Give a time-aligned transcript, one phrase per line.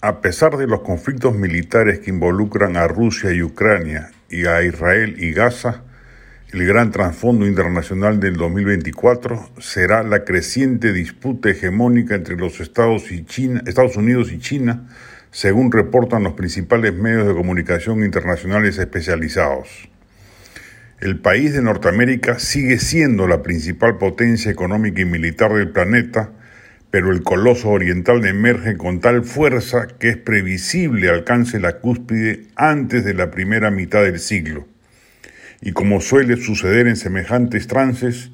[0.00, 5.16] A pesar de los conflictos militares que involucran a Rusia y Ucrania y a Israel
[5.18, 5.82] y Gaza,
[6.52, 13.96] el gran trasfondo internacional del 2024 será la creciente disputa hegemónica entre los Estados, Estados
[13.96, 14.86] Unidos y China,
[15.32, 19.88] según reportan los principales medios de comunicación internacionales especializados.
[21.00, 26.30] El país de Norteamérica sigue siendo la principal potencia económica y militar del planeta,
[26.90, 33.04] pero el coloso oriental emerge con tal fuerza que es previsible alcance la cúspide antes
[33.04, 34.66] de la primera mitad del siglo.
[35.60, 38.30] Y como suele suceder en semejantes trances,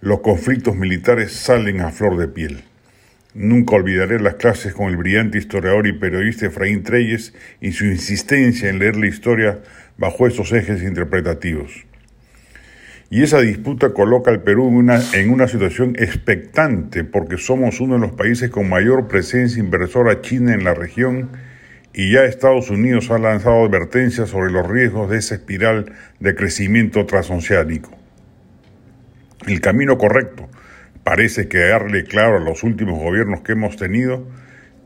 [0.00, 2.64] los conflictos militares salen a flor de piel.
[3.34, 8.70] Nunca olvidaré las clases con el brillante historiador y periodista Efraín Treyes y su insistencia
[8.70, 9.58] en leer la historia
[9.98, 11.87] bajo esos ejes interpretativos.
[13.10, 18.12] Y esa disputa coloca al Perú en una, situación expectante porque somos uno de los
[18.12, 21.30] países con mayor presencia inversora china en la región
[21.94, 27.06] y ya Estados Unidos ha lanzado advertencias sobre los riesgos de esa espiral de crecimiento
[27.06, 27.96] transoceánico.
[29.46, 30.46] El camino correcto,
[31.02, 34.28] parece quedarle claro a los últimos gobiernos que hemos tenido,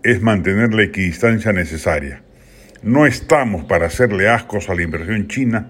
[0.05, 2.23] es mantener la equidistancia necesaria.
[2.85, 5.69] No estamos para hacerle ascos a la inversión china,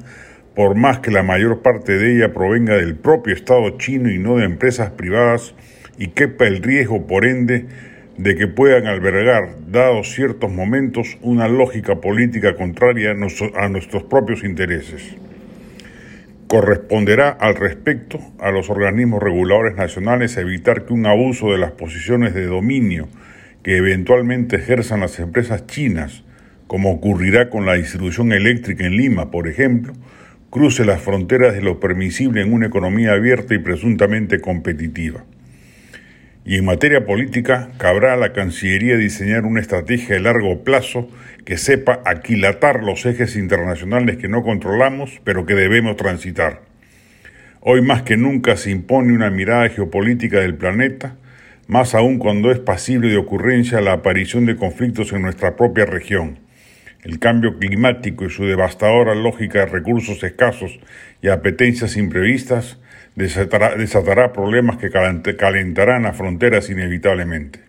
[0.54, 4.36] por más que la mayor parte de ella provenga del propio Estado chino y no
[4.36, 5.54] de empresas privadas,
[5.98, 7.66] y quepa el riesgo, por ende,
[8.18, 15.16] de que puedan albergar, dados ciertos momentos, una lógica política contraria a nuestros propios intereses.
[16.48, 22.34] Corresponderá al respecto a los organismos reguladores nacionales evitar que un abuso de las posiciones
[22.34, 23.08] de dominio
[23.62, 26.24] que eventualmente ejerzan las empresas chinas,
[26.66, 29.94] como ocurrirá con la distribución eléctrica en Lima, por ejemplo,
[30.52, 35.24] cruce las fronteras de lo permisible en una economía abierta y presuntamente competitiva.
[36.44, 41.08] Y en materia política, cabrá a la Cancillería diseñar una estrategia de largo plazo
[41.46, 46.60] que sepa aquilatar los ejes internacionales que no controlamos, pero que debemos transitar.
[47.62, 51.16] Hoy más que nunca se impone una mirada geopolítica del planeta,
[51.66, 56.40] más aún cuando es pasible de ocurrencia la aparición de conflictos en nuestra propia región
[57.02, 60.78] el cambio climático y su devastadora lógica de recursos escasos
[61.20, 62.78] y apetencias imprevistas
[63.16, 67.60] desatará, problemas que calentarán las fronteras inevitablemente.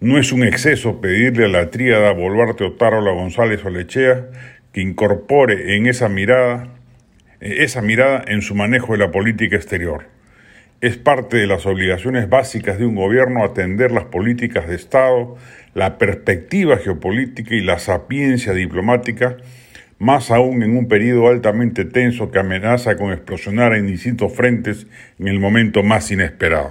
[0.00, 4.26] No es un exceso pedirle a la tríada Boluarte, Otárola, González o Lechea
[4.72, 6.68] que incorpore en esa mirada,
[7.40, 10.06] esa mirada en su manejo de la política exterior.
[10.80, 15.36] Es parte de las obligaciones básicas de un gobierno atender las políticas de Estado,
[15.74, 19.36] la perspectiva geopolítica y la sapiencia diplomática,
[19.98, 24.86] más aún en un periodo altamente tenso que amenaza con explosionar en distintos frentes
[25.18, 26.70] en el momento más inesperado.